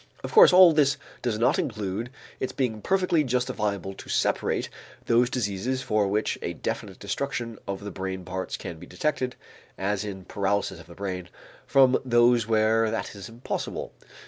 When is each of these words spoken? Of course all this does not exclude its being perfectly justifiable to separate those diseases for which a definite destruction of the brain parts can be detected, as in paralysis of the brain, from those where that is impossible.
Of 0.23 0.31
course 0.31 0.51
all 0.51 0.73
this 0.73 0.97
does 1.21 1.37
not 1.37 1.59
exclude 1.59 2.09
its 2.39 2.53
being 2.53 2.81
perfectly 2.81 3.23
justifiable 3.23 3.93
to 3.93 4.09
separate 4.09 4.67
those 5.05 5.29
diseases 5.29 5.83
for 5.83 6.07
which 6.07 6.39
a 6.41 6.53
definite 6.55 6.97
destruction 6.97 7.59
of 7.67 7.81
the 7.83 7.91
brain 7.91 8.25
parts 8.25 8.57
can 8.57 8.79
be 8.79 8.87
detected, 8.87 9.35
as 9.77 10.03
in 10.03 10.25
paralysis 10.25 10.79
of 10.79 10.87
the 10.87 10.95
brain, 10.95 11.29
from 11.67 11.99
those 12.03 12.47
where 12.47 12.89
that 12.89 13.13
is 13.13 13.29
impossible. 13.29 13.93